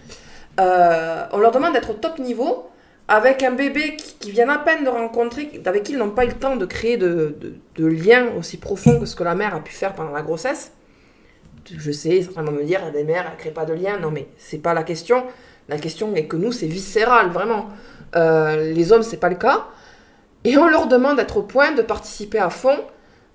[0.60, 2.71] Euh, on leur demande d'être au top niveau
[3.12, 6.30] avec un bébé qui, vient à peine de rencontrer, avec qui ils n'ont pas eu
[6.30, 7.36] le temps de créer de,
[7.76, 10.72] de, liens aussi profonds que ce que la mère a pu faire pendant la grossesse.
[11.70, 14.00] Je sais, certains vont me dire, des mères, elles ne créent pas de liens.
[14.00, 15.26] Non, mais c'est pas la question.
[15.68, 17.68] La question est que nous, c'est viscéral, vraiment.
[18.16, 19.66] Euh, les hommes, c'est pas le cas.
[20.46, 22.80] Et on leur demande d'être au point de participer à fond.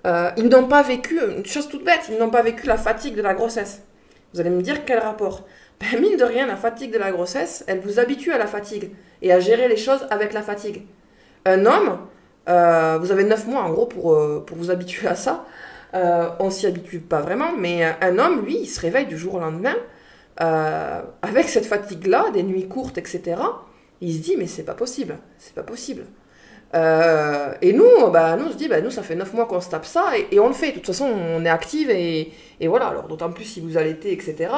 [0.06, 3.14] Euh, ils n'ont pas vécu, une chose toute bête, ils n'ont pas vécu la fatigue
[3.14, 3.82] de la grossesse.
[4.32, 5.46] Vous allez me dire quel rapport?
[5.80, 8.92] Ben, Mine de rien, la fatigue de la grossesse, elle vous habitue à la fatigue
[9.22, 10.82] et à gérer les choses avec la fatigue.
[11.44, 11.98] Un homme,
[12.48, 15.44] euh, vous avez 9 mois en gros pour, euh, pour vous habituer à ça.
[15.94, 19.34] Euh, on s'y habitue pas vraiment, mais un homme, lui, il se réveille du jour
[19.34, 19.74] au lendemain
[20.38, 23.40] avec cette fatigue-là, des nuits courtes, etc.
[24.02, 26.04] Il se dit, mais c'est pas possible, c'est pas possible.
[26.74, 29.70] et nous, bah, nous, on se dit, bah, nous, ça fait 9 mois qu'on se
[29.70, 30.72] tape ça, et, on le fait.
[30.72, 32.32] De toute façon, on est active, et
[32.68, 32.88] voilà.
[32.88, 34.50] Alors, d'autant plus si vous allaitez, etc.,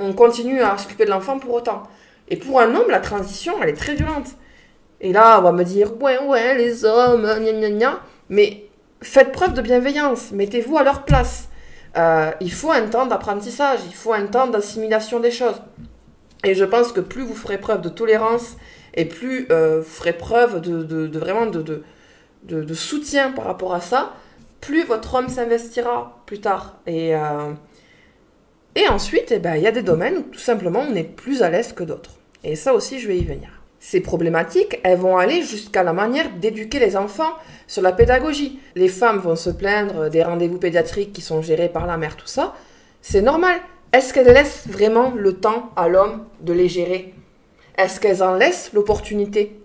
[0.00, 1.84] on continue à s'occuper de l'enfant pour autant.
[2.28, 4.28] Et pour un homme, la transition, elle est très violente.
[5.00, 8.00] Et là, on va me dire, ouais, ouais, les hommes, gna gna gna.
[8.30, 8.66] Mais
[9.02, 11.48] faites preuve de bienveillance, mettez-vous à leur place.
[11.96, 15.60] Euh, il faut un temps d'apprentissage, il faut un temps d'assimilation des choses.
[16.42, 18.56] Et je pense que plus vous ferez preuve de tolérance
[18.94, 24.14] et plus euh, vous ferez preuve de, vraiment de, soutien par rapport à ça,
[24.60, 26.76] plus votre homme s'investira plus tard.
[26.86, 27.52] Et, euh,
[28.76, 31.42] et ensuite, eh ben, il y a des domaines où tout simplement on est plus
[31.42, 32.12] à l'aise que d'autres.
[32.42, 33.48] Et ça aussi, je vais y venir.
[33.78, 37.32] Ces problématiques, elles vont aller jusqu'à la manière d'éduquer les enfants
[37.66, 38.58] sur la pédagogie.
[38.74, 42.26] Les femmes vont se plaindre des rendez-vous pédiatriques qui sont gérés par la mère, tout
[42.26, 42.54] ça.
[43.02, 43.60] C'est normal.
[43.92, 47.14] Est-ce qu'elles laissent vraiment le temps à l'homme de les gérer?
[47.76, 49.60] Est-ce qu'elles en laissent l'opportunité?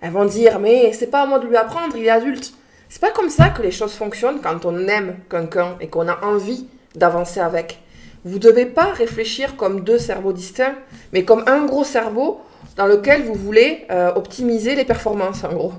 [0.00, 2.54] Elles vont dire mais c'est pas à moi de lui apprendre, il est adulte.
[2.88, 6.24] C'est pas comme ça que les choses fonctionnent quand on aime quelqu'un et qu'on a
[6.24, 7.80] envie d'avancer avec.
[8.24, 10.74] Vous ne devez pas réfléchir comme deux cerveaux distincts,
[11.12, 12.40] mais comme un gros cerveau
[12.76, 15.72] dans lequel vous voulez euh, optimiser les performances, en gros.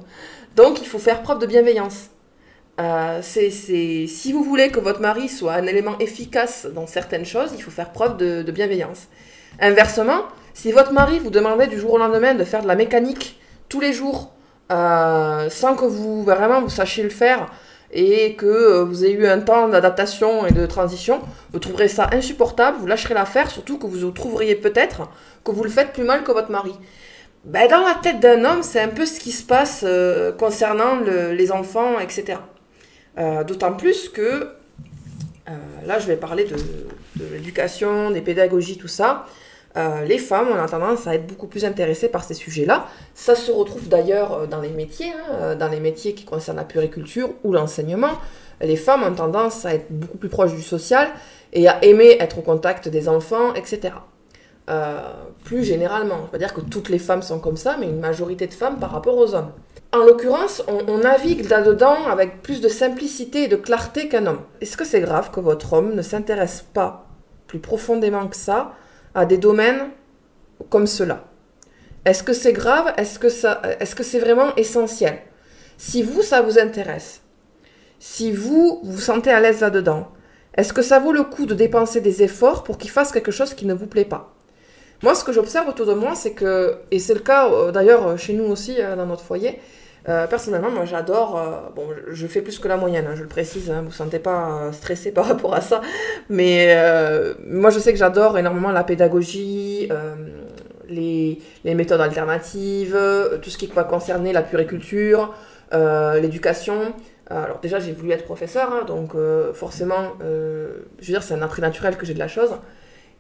[0.56, 2.10] Donc, il faut faire preuve de bienveillance.
[2.80, 7.51] Euh, c'est, si vous voulez que votre mari soit un élément efficace dans certaines choses,
[7.56, 9.08] il faut faire preuve de, de bienveillance.
[9.60, 10.23] Inversement,
[10.54, 13.80] si votre mari vous demandait du jour au lendemain de faire de la mécanique tous
[13.80, 14.34] les jours,
[14.69, 17.51] sans que vous vraiment vous sachiez le faire
[17.93, 22.77] et que vous ayez eu un temps d'adaptation et de transition, vous trouverez ça insupportable,
[22.80, 25.10] vous lâcherez l'affaire, surtout que vous trouveriez peut-être
[25.43, 26.73] que vous le faites plus mal que votre mari.
[27.43, 29.86] Ben, dans la tête d'un homme, c'est un peu ce qui se passe
[30.38, 32.38] concernant les enfants, etc.
[33.45, 34.47] D'autant plus que
[35.49, 35.54] euh,
[35.86, 39.25] là, je vais parler de, l'éducation, des pédagogies, tout ça.
[39.77, 42.88] Euh, les femmes, on a tendance à être beaucoup plus intéressées par ces sujets-là.
[43.13, 46.65] Ça se retrouve d'ailleurs euh, dans les métiers, hein, dans les métiers qui concernent la
[46.65, 48.12] puriculture ou l'enseignement.
[48.60, 51.07] Les femmes ont tendance à être beaucoup plus proches du social
[51.53, 53.95] et à aimer être au contact des enfants, etc.
[55.43, 57.99] plus généralement, je ne pas dire que toutes les femmes sont comme ça, mais une
[57.99, 59.51] majorité de femmes par rapport aux hommes.
[59.93, 64.39] En l'occurrence, on, navigue là-dedans avec plus de simplicité et de clarté qu'un homme.
[64.62, 67.07] Est-ce que c'est grave que votre homme ne s'intéresse pas
[67.47, 68.73] plus profondément que ça
[69.13, 69.89] à des domaines
[70.69, 71.26] comme cela.
[72.06, 72.93] Est-ce que c'est grave?
[72.97, 75.19] Est-ce que, c'est vraiment essentiel?
[75.78, 77.21] Si vous, ça vous intéresse,
[78.00, 80.10] si vous vous sentez à l'aise là-dedans,
[80.56, 83.54] est-ce que ça vaut le coup de dépenser des efforts pour qu'il fasse quelque chose
[83.54, 84.36] qui ne vous plaît pas?
[85.04, 88.17] Moi, ce que j'observe autour de moi, c'est que, et c'est le cas euh, d'ailleurs
[88.17, 89.60] chez nous aussi, euh, dans notre foyer,
[90.09, 93.27] euh, personnellement, moi j'adore, euh, bon, je fais plus que la moyenne, hein, je le
[93.27, 95.81] précise, hein, vous ne sentez pas euh, stressé par rapport à ça,
[96.29, 96.75] mais
[97.45, 99.89] moi je sais que j'adore énormément la pédagogie,
[100.89, 102.97] les, les, méthodes alternatives,
[103.41, 105.33] tout ce qui va concerner la puriculture,
[105.71, 106.93] l'éducation.
[107.29, 109.11] Alors déjà j'ai voulu être professeur, hein, donc
[109.53, 112.51] forcément, je veux dire, c'est un attrait naturel que j'ai de la chose.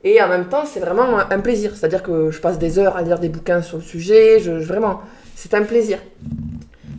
[0.03, 1.75] Et en même temps, c'est vraiment un plaisir.
[1.75, 4.39] C'est-à-dire que je passe des heures à lire des bouquins sur le sujet.
[4.39, 5.01] Je, vraiment,
[5.35, 5.99] c'est un plaisir.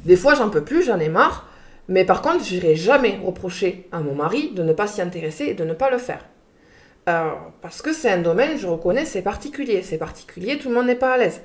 [0.04, 1.48] Des fois, j'en peux plus, j'en ai marre.
[1.88, 5.46] Mais par contre, je n'irai jamais reprocher à mon mari de ne pas s'y intéresser
[5.46, 6.24] et de ne pas le faire.
[7.08, 9.82] Euh, parce que c'est un domaine, je reconnais, c'est particulier.
[9.82, 11.40] C'est particulier, tout le monde n'est pas à l'aise.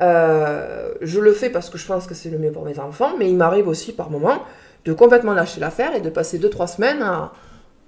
[0.00, 3.12] Euh, je le fais parce que je pense que c'est le mieux pour mes enfants,
[3.18, 4.42] mais il m'arrive aussi par moments
[4.84, 7.32] de complètement lâcher l'affaire et de passer 2-3 semaines à,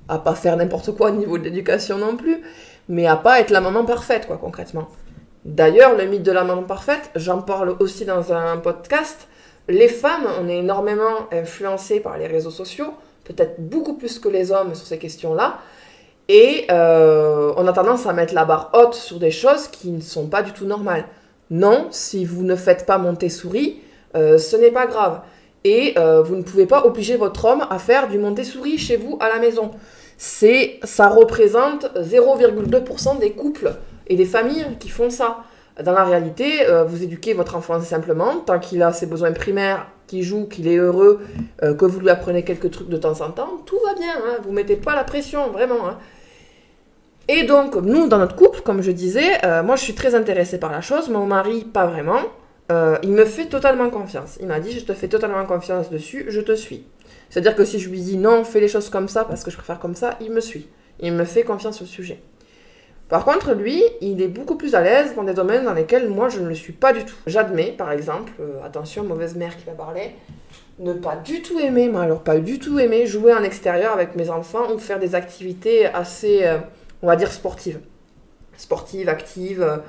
[0.08, 2.40] à pas faire n'importe quoi au niveau de l'éducation non plus,
[2.88, 4.88] mais à pas être la maman parfaite, quoi, concrètement.
[5.44, 9.28] D'ailleurs, le mythe de la maman parfaite, j'en parle aussi dans un podcast
[9.70, 12.92] les femmes, on est énormément influencées par les réseaux sociaux,
[13.24, 15.58] peut-être beaucoup plus que les hommes sur ces questions-là.
[16.28, 20.00] Et euh, on a tendance à mettre la barre haute sur des choses qui ne
[20.00, 21.04] sont pas du tout normales.
[21.50, 23.80] Non, si vous ne faites pas monter souris,
[24.14, 25.22] euh, ce n'est pas grave.
[25.64, 28.96] Et euh, vous ne pouvez pas obliger votre homme à faire du monter souris chez
[28.96, 29.72] vous à la maison.
[30.18, 33.72] C'est, ça représente 0,2% des couples
[34.06, 35.38] et des familles qui font ça.
[35.82, 39.86] Dans la réalité, euh, vous éduquez votre enfant simplement, tant qu'il a ses besoins primaires,
[40.06, 41.20] qu'il joue, qu'il est heureux,
[41.62, 44.38] euh, que vous lui apprenez quelques trucs de temps en temps, tout va bien, hein,
[44.42, 45.88] vous mettez pas la pression, vraiment.
[45.88, 45.98] Hein.
[47.28, 50.58] Et donc, nous, dans notre couple, comme je disais, euh, moi je suis très intéressée
[50.58, 52.20] par la chose, mon mari, pas vraiment.
[53.02, 54.38] il me fait totalement confiance.
[54.40, 56.84] Il m'a dit, je te fais totalement confiance dessus, je te suis.
[57.28, 59.56] C'est-à-dire que si je lui dis non, fais les choses comme ça parce que je
[59.56, 60.68] préfère comme ça, il me suit.
[61.00, 62.22] Il me fait confiance le sujet.
[63.10, 66.28] Par contre, lui, il est beaucoup plus à l'aise dans des domaines dans lesquels moi
[66.28, 67.16] je ne le suis pas du tout.
[67.26, 70.14] J'admets, par exemple, euh, attention, mauvaise mère qui va parler,
[70.78, 74.14] ne pas du tout aimer, moi alors pas du tout aimer jouer en extérieur avec
[74.14, 76.58] mes enfants ou faire des activités assez, euh,
[77.02, 77.80] on va dire, sportives.
[78.56, 79.80] Sportives, actives,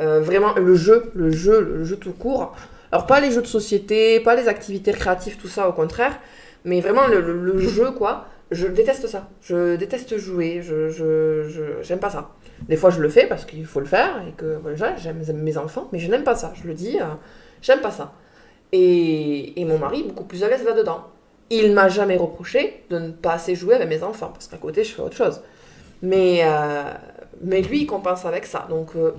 [0.00, 2.56] euh, vraiment le jeu, le jeu, le jeu tout court.
[2.90, 6.18] Alors pas les jeux de société, pas les activités créatives, tout ça, au contraire,
[6.64, 8.26] mais vraiment le, jeu, quoi.
[8.54, 9.28] Je déteste ça.
[9.42, 10.62] Je déteste jouer.
[10.62, 12.30] Je, je, j'aime pas ça.
[12.68, 15.58] Des fois, je le fais parce qu'il faut le faire et que voilà, j'aime mes
[15.58, 16.52] enfants, mais je n'aime pas ça.
[16.60, 17.04] Je le dis, euh,
[17.62, 18.12] j'aime pas ça.
[18.72, 21.04] Et, et, mon mari, beaucoup plus à l'aise là-dedans.
[21.50, 24.82] Il m'a jamais reproché de ne pas assez jouer avec mes enfants parce qu'à côté,
[24.82, 25.42] je fais autre chose.
[26.02, 26.84] Mais, euh,
[27.42, 28.66] mais lui, il compense avec ça.
[28.70, 29.12] Donc, euh,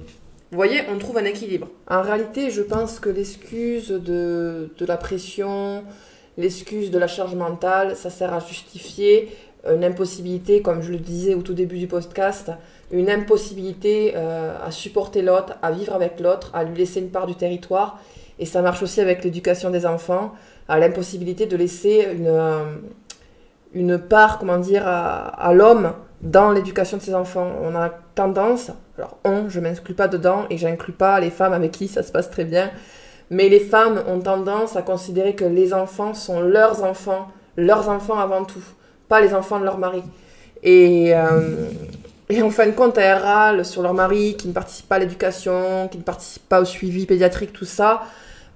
[0.52, 1.68] vous voyez, on trouve un équilibre.
[1.88, 5.84] En réalité, je pense que l'excuse de, de la pression,
[6.38, 9.30] l'excuse de la charge mentale, ça sert à justifier
[9.68, 12.52] une impossibilité, comme je le disais au tout début du podcast,
[12.92, 17.26] une impossibilité euh, à supporter l'autre, à vivre avec l'autre, à lui laisser une part
[17.26, 18.00] du territoire.
[18.38, 20.34] Et ça marche aussi avec l'éducation des enfants,
[20.68, 22.64] à l'impossibilité de laisser une, euh,
[23.74, 27.52] une part, comment dire, à, l'homme dans l'éducation de ses enfants.
[27.64, 31.72] On a tendance, alors on, je m'inclus pas dedans et j'inclus pas les femmes avec
[31.72, 32.72] qui ça se passe très bien,
[33.30, 38.20] mais les femmes ont tendance à considérer que les enfants sont leurs enfants, leurs enfants
[38.20, 38.64] avant tout,
[39.08, 40.04] pas les enfants de leur mari.
[40.64, 41.70] Et, euh,
[42.30, 45.00] et en fin de compte, elles râlent sur leur mari qui ne participe pas à
[45.00, 48.04] l'éducation, qui ne participe pas au suivi pédiatrique, tout ça.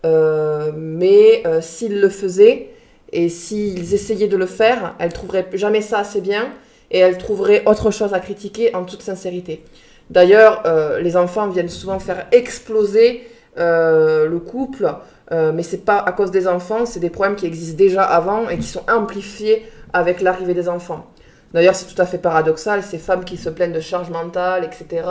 [0.06, 2.70] Euh, mais euh, s'ils le faisaient
[3.12, 6.50] et s'ils essayaient de le faire, elles trouveraient jamais ça assez bien
[6.92, 9.64] et elles trouveraient autre chose à critiquer en toute sincérité.
[10.10, 10.64] D'ailleurs,
[11.00, 13.22] les enfants viennent souvent faire exploser
[13.58, 14.94] le couple
[15.32, 18.50] euh, mais c'est pas à cause des enfants, c'est des problèmes qui existent déjà avant
[18.50, 21.06] et qui sont amplifiés avec l'arrivée des enfants.
[21.54, 25.08] D'ailleurs, c'est tout à fait paradoxal, ces femmes qui se plaignent de charges mentales, etc.,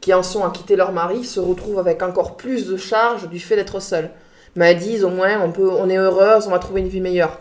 [0.00, 3.38] qui en sont à quitter leur mari, se retrouvent avec encore plus de charges du
[3.38, 4.10] fait d'être seules.
[4.56, 7.00] Mais elles disent au moins, on, peut, on est heureuse, on va trouver une vie
[7.00, 7.38] meilleure.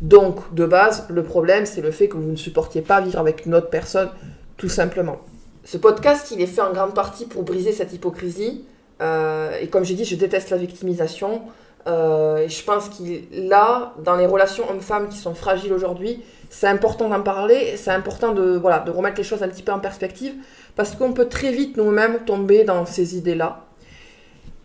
[0.00, 3.46] Donc, de base, le problème, c'est le fait que vous ne supportiez pas vivre avec
[3.46, 4.08] une autre personne,
[4.56, 5.18] tout simplement.
[5.64, 8.64] Ce podcast, il est fait en grande partie pour briser cette hypocrisie.
[9.02, 11.42] Euh, et comme j'ai dit, je déteste la victimisation.
[11.88, 16.68] Euh, et je pense qu'il là, dans les relations hommes-femmes qui sont fragiles aujourd'hui, c'est
[16.68, 19.80] important d'en parler, c'est important de, voilà, de remettre les choses un petit peu en
[19.80, 20.34] perspective,
[20.76, 23.64] parce qu'on peut très vite nous-mêmes tomber dans ces idées-là.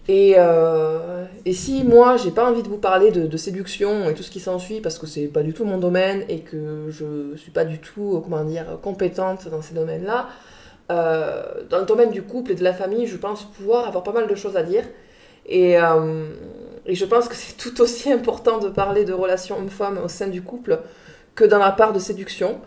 [0.08, 4.24] Et, euh, si moi, j'ai pas envie de vous parler de, de séduction et tout
[4.24, 7.52] ce qui s'ensuit, parce que c'est pas du tout mon domaine et que je suis
[7.52, 10.28] pas du tout, comment dire, compétente dans ces domaines-là,
[10.90, 14.14] euh, dans le domaine du couple et de la famille, je pense pouvoir avoir pas
[14.14, 14.84] mal de choses à dire.
[15.46, 16.30] Et, euh,
[16.86, 20.28] et je pense que c'est tout aussi important de parler de relations hommes-femmes au sein
[20.28, 20.80] du couple
[21.36, 22.62] que dans la part de séduction.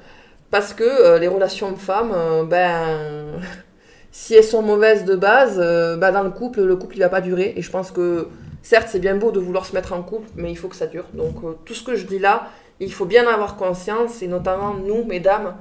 [0.50, 2.12] Parce que euh, les relations hommes-femmes,
[2.48, 3.40] ben,
[4.12, 7.20] si elles sont mauvaises de base, ben, dans le couple, le couple il va pas
[7.20, 7.54] durer.
[7.56, 8.28] Et je pense que
[8.62, 10.86] certes, c'est bien beau de vouloir se mettre en couple, mais il faut que ça
[10.86, 11.06] dure.
[11.14, 12.48] Donc tout ce que je dis là,
[12.80, 15.54] il faut bien avoir conscience, et notamment nous, mesdames,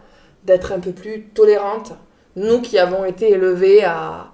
[0.46, 1.94] d'être un peu plus tolérantes
[2.40, 4.32] nous qui avons été élevés à,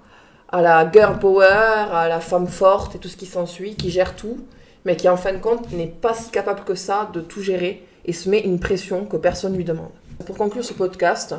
[0.52, 1.44] la girl power,
[1.92, 4.38] à la femme forte et tout ce qui s'ensuit, qui gère tout,
[4.84, 7.84] mais qui en fin de compte n'est pas si capable que ça de tout gérer
[8.04, 9.90] et se met une pression que personne ne lui demande.
[10.24, 11.34] Pour conclure ce podcast,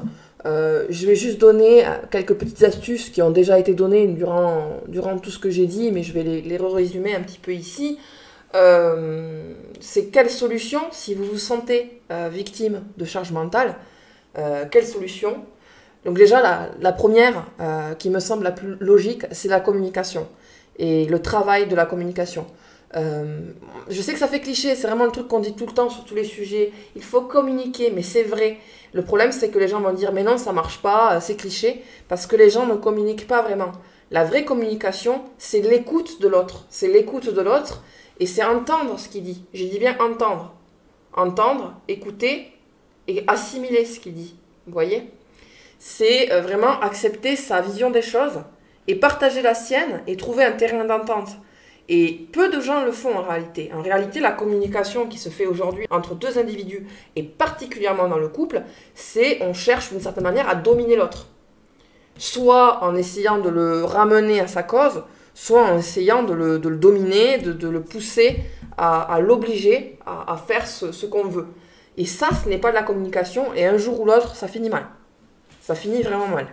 [0.46, 4.82] euh, je vais juste donner quelques petites astuces qui ont déjà été données durant,
[5.24, 7.98] tout ce que j'ai dit, mais je vais les, les résumer un petit peu ici.
[8.56, 13.76] Euh, c'est quelle solution, si vous vous sentez euh, victime de charge mentale,
[14.70, 15.46] quelle solution
[16.08, 20.26] donc déjà, la, première, euh, qui me semble la plus logique, c'est la communication
[20.80, 22.48] et le travail de la communication.
[22.96, 23.42] Euh,
[23.90, 25.90] je sais que ça fait cliché, c'est vraiment le truc qu'on dit tout le temps
[25.90, 26.72] sur tous les sujets.
[26.96, 28.58] Il faut communiquer, mais c'est vrai.
[28.94, 31.36] Le problème, c'est que les gens vont dire, mais non, ça marche pas, euh, c'est
[31.36, 33.74] cliché, parce que les gens ne communiquent pas vraiment.
[34.10, 36.68] La vraie communication, c'est l'écoute de l'autre.
[36.70, 37.84] C'est l'écoute de l'autre,
[38.22, 39.44] et c'est entendre ce qu'il dit.
[39.54, 40.56] Je dis bien entendre.
[41.12, 42.54] Entendre, écouter
[43.10, 44.36] et assimiler ce qu'il dit.
[44.68, 45.12] Vous voyez?
[45.80, 48.42] C'est euh, vraiment accepter sa vision des choses
[48.88, 51.30] et partager la sienne et trouver un terrain d'entente.
[51.90, 53.72] Et peu de gens le font en réalité.
[53.74, 56.86] En réalité, la communication qui se fait aujourd'hui entre deux individus,
[57.16, 58.64] et particulièrement dans le couple,
[58.94, 61.28] c'est on cherche d'une certaine manière à dominer l'autre.
[62.18, 67.38] Soit en essayant de le ramener à sa cause, soit en essayant de le, dominer,
[67.38, 68.38] de, le pousser
[68.78, 71.48] à, l'obliger à, faire ce qu'on veut.
[71.96, 74.70] Et ça, ce n'est pas de la communication, et un jour ou l'autre, ça finit
[74.70, 74.88] mal.
[75.68, 76.48] Ça finit vraiment mal.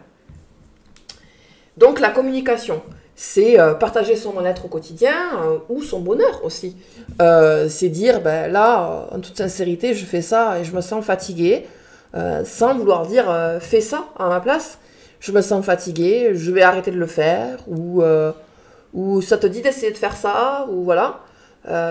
[1.76, 2.82] Donc la communication,
[3.14, 6.76] c'est euh, partager son bien-être au quotidien euh, ou son bonheur aussi.
[7.22, 11.04] Euh, c'est dire, ben, là, en toute sincérité, je fais ça et je me sens
[11.04, 11.64] fatiguée,
[12.44, 13.26] sans vouloir dire,
[13.60, 14.78] fais ça à ma place.
[15.20, 18.02] Je me sens fatiguée, je vais arrêter de le faire, ou,
[18.94, 21.20] ou ça te dit d'essayer de faire ça, ou voilà.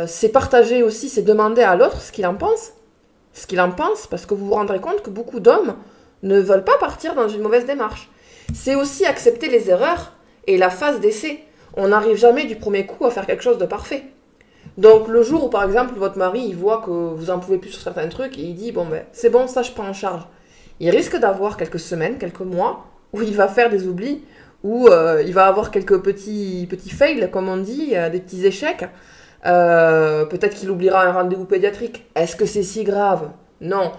[0.08, 2.74] c'est partager aussi, c'est demander à l'autre ce qu'il en pense.
[3.34, 5.76] Ce qu'il en pense, parce que vous vous rendrez compte que beaucoup d'hommes
[6.24, 8.10] ne veulent pas partir dans une mauvaise démarche.
[8.54, 10.14] C'est aussi accepter les erreurs
[10.48, 11.44] et la phase d'essai.
[11.76, 14.04] On n'arrive jamais du premier coup à faire quelque chose de parfait.
[14.78, 17.82] Donc le jour où par exemple votre mari voit que vous en pouvez plus sur
[17.82, 20.24] certains trucs et il dit bon ben c'est bon ça je prends en charge.
[20.80, 24.24] Il risque d'avoir quelques semaines, quelques mois où il va faire des oublis,
[24.64, 28.46] où euh, il va avoir quelques petits petits fails comme on dit, euh, des petits
[28.46, 28.86] échecs.
[29.46, 32.06] Euh, peut-être qu'il oubliera un rendez-vous pédiatrique.
[32.16, 33.30] Est-ce que c'est si grave?
[33.62, 33.92] Non.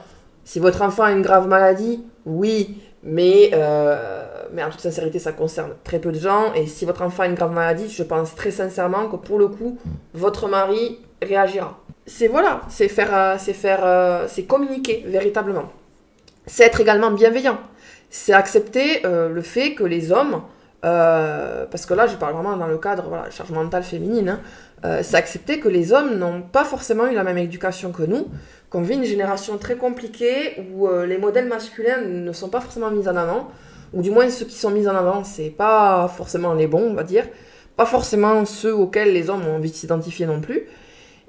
[0.45, 5.33] Si votre enfant a une grave maladie, oui, mais, euh, mais en toute sincérité, ça
[5.33, 6.53] concerne très peu de gens.
[6.55, 9.49] Et si votre enfant a une grave maladie, je pense très sincèrement que pour le
[9.49, 9.79] coup,
[10.13, 11.79] votre mari réagira.
[12.07, 15.73] C'est voilà, c'est faire, euh, c'est faire, euh, c'est communiquer véritablement.
[16.47, 17.59] C'est être également bienveillant.
[18.11, 20.43] C'est accepter le fait que les hommes,
[20.83, 24.41] parce que là, je parle vraiment dans le cadre, voilà, charge mentale féminine, hein,
[25.03, 28.27] c'est accepter que les hommes n'ont pas forcément eu la même éducation que nous,
[28.75, 32.91] qu'on vit une génération très compliquée où euh, les modèles masculins ne sont pas forcément
[32.91, 33.49] mis en avant,
[33.93, 36.95] ou du moins ceux qui sont mis en avant, c'est pas forcément les bons, on
[36.95, 37.25] va dire,
[37.77, 40.67] pas forcément ceux auxquels les hommes ont envie de s'identifier non plus,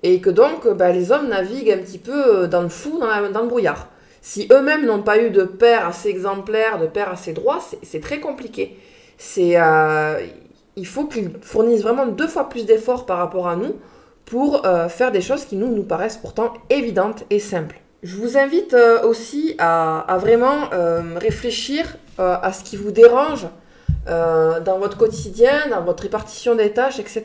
[0.01, 3.41] et que donc bah, les hommes naviguent un petit peu euh, dans le fou, dans,
[3.41, 3.89] le brouillard.
[4.23, 8.19] Si eux-mêmes n'ont pas eu de père assez exemplaire, de père assez droit, c'est très
[8.19, 8.75] compliqué.
[9.19, 10.19] C'est, euh,
[10.77, 13.75] il faut qu'ils fournissent vraiment deux fois plus d'efforts par rapport à nous
[14.25, 17.79] pour euh, faire des choses qui nous, paraissent pourtant évidentes et simples.
[18.03, 23.45] Je vous invite euh, aussi à, vraiment euh, réfléchir à ce qui vous dérange
[24.07, 27.23] dans votre quotidien, dans votre répartition des tâches, etc.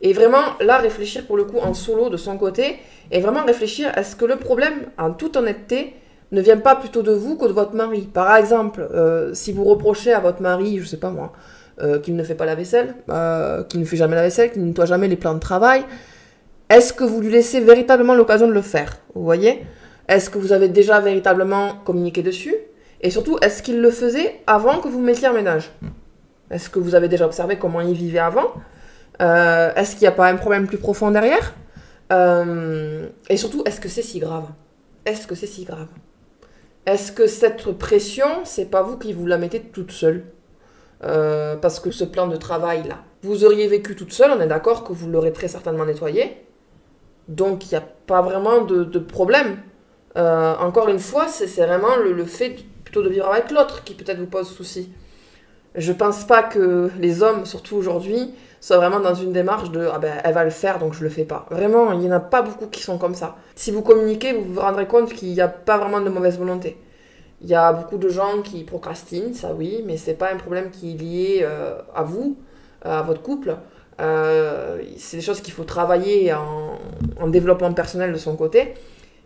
[0.00, 2.78] Et vraiment, là, réfléchir pour le coup en solo de son côté,
[3.10, 5.94] et vraiment réfléchir, est-ce que le problème, en toute honnêteté,
[6.32, 8.88] ne vient pas plutôt de vous que de votre mari Par exemple,
[9.34, 11.32] si vous reprochez à votre mari, je sais pas moi,
[11.80, 14.62] euh, qu'il ne fait pas la vaisselle, euh, qu'il ne fait jamais la vaisselle, qu'il
[14.62, 15.84] ne nettoie jamais les plans de travail,
[16.68, 19.64] est-ce que vous lui laissez véritablement l'occasion de le faire Vous voyez?
[20.08, 22.54] Est-ce que vous avez déjà véritablement communiqué dessus?
[23.00, 25.70] Et surtout, est-ce qu'il le faisait avant que vous mettiez en ménage?
[26.50, 28.54] Est-ce que vous avez déjà observé comment il vivait avant?
[29.22, 31.54] Euh, Est-ce qu'il n'y a pas un problème plus profond derrière?
[32.10, 34.46] Et surtout, est-ce que c'est si grave?
[35.04, 35.88] Est-ce que c'est si grave?
[36.86, 40.24] Est-ce que cette pression, c'est pas vous qui vous la mettez toute seule?
[41.04, 44.84] Euh, Parce que ce plan de travail-là, vous auriez vécu toute seule, on est d'accord
[44.84, 46.44] que vous l'aurez très certainement nettoyé.
[47.28, 49.58] Donc il n'y a pas vraiment de, problème.
[50.16, 54.18] Euh, encore une fois, c'est vraiment le, fait plutôt de vivre avec l'autre qui peut-être
[54.18, 54.92] vous pose souci.
[55.74, 59.98] Je pense pas que les hommes, surtout aujourd'hui, soient vraiment dans une démarche de ah
[60.00, 61.46] ben elle va le faire donc je le fais pas.
[61.50, 63.36] Vraiment, il y en a pas beaucoup qui sont comme ça.
[63.54, 66.78] Si vous communiquez, vous vous rendrez compte qu'il n'y a pas vraiment de mauvaise volonté.
[67.40, 70.70] Il y a beaucoup de gens qui procrastinent, ça oui, mais c'est pas un problème
[70.70, 72.36] qui est lié euh, à vous,
[72.82, 73.56] à votre couple.
[74.00, 76.78] Euh, c'est des choses qu'il faut travailler en,
[77.20, 78.74] en développement personnel de son côté.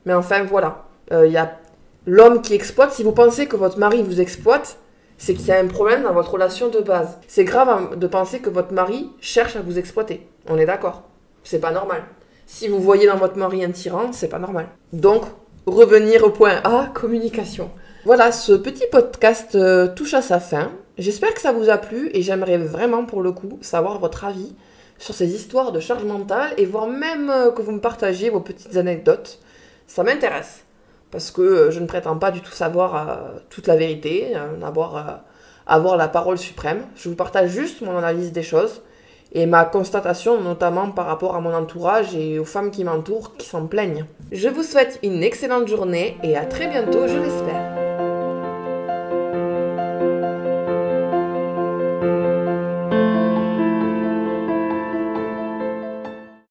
[0.05, 0.85] Mais enfin, voilà.
[1.13, 1.59] Euh, Il y a
[2.07, 2.93] l'homme qui exploite.
[2.93, 4.79] Si vous pensez que votre mari vous exploite,
[5.19, 7.19] c'est qu'il y a un problème dans votre relation de base.
[7.29, 10.27] C'est grave de penser que votre mari cherche à vous exploiter.
[10.49, 11.03] On est d'accord.
[11.45, 12.03] C'est pas normal.
[12.47, 14.69] Si vous voyez dans votre mari un tyran, c'est pas normal.
[14.93, 15.25] Donc,
[15.67, 17.71] revenir au point A, communication.
[18.05, 20.73] Voilà, ce petit podcast euh, touche à sa fin.
[20.99, 24.57] J'espère que ça vous a plu et j'aimerais vraiment pour le coup savoir votre avis
[24.99, 28.41] sur ces histoires de charge mentale et voir même euh, que vous me partagiez vos
[28.41, 29.39] petites anecdotes.
[29.87, 30.65] Ça m'intéresse
[31.13, 34.35] parce que euh, je ne prétends pas du tout savoir toute la vérité,
[34.65, 35.23] avoir,
[35.69, 36.83] avoir la parole suprême.
[36.97, 38.83] Je vous partage juste mon analyse des choses
[39.31, 43.47] et ma constatation notamment par rapport à mon entourage et aux femmes qui m'entourent qui
[43.47, 44.07] s'en plaignent.
[44.33, 47.82] Je vous souhaite une excellente journée et à très bientôt, je l'espère.